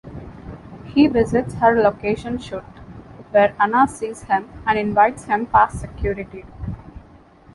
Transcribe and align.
He 0.83 1.05
visits 1.05 1.53
her 1.53 1.79
location 1.79 2.39
shoot, 2.39 2.63
where 3.29 3.53
Anna 3.59 3.87
sees 3.87 4.23
him 4.23 4.49
and 4.65 4.79
invites 4.79 5.25
him 5.25 5.45
past 5.45 5.79
security. 5.79 6.43